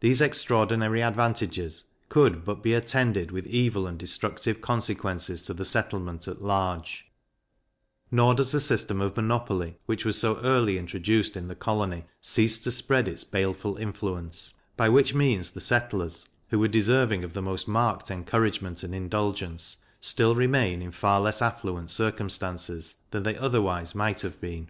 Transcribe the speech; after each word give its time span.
These 0.00 0.20
extraordinary 0.20 1.02
advantages 1.02 1.84
could 2.10 2.44
but 2.44 2.62
be 2.62 2.74
attended 2.74 3.30
with 3.30 3.46
evil 3.46 3.86
and 3.86 3.96
destructive 3.98 4.60
consequences 4.60 5.40
to 5.44 5.54
the 5.54 5.64
settlement 5.64 6.28
at 6.28 6.44
large; 6.44 7.06
nor 8.10 8.34
does 8.34 8.52
the 8.52 8.60
system 8.60 9.00
of 9.00 9.16
monopoly, 9.16 9.78
which 9.86 10.04
was 10.04 10.18
so 10.20 10.36
early 10.40 10.76
introduced 10.76 11.34
in 11.34 11.48
the 11.48 11.54
colony, 11.54 12.04
cease 12.20 12.62
to 12.62 12.70
spread 12.70 13.08
its 13.08 13.24
baleful 13.24 13.78
influence; 13.78 14.52
by 14.76 14.90
which 14.90 15.14
means 15.14 15.50
the 15.50 15.62
settlers, 15.62 16.26
who 16.50 16.58
were 16.58 16.68
deserving 16.68 17.24
of 17.24 17.32
the 17.32 17.40
most 17.40 17.66
marked 17.66 18.10
encouragement 18.10 18.82
and 18.82 18.94
indulgence, 18.94 19.78
still 19.98 20.34
remain 20.34 20.82
in 20.82 20.92
far 20.92 21.22
less 21.22 21.40
affluent 21.40 21.90
circumstances 21.90 22.96
than 23.12 23.22
they 23.22 23.36
otherwise 23.38 23.94
might 23.94 24.20
have 24.20 24.38
been. 24.42 24.68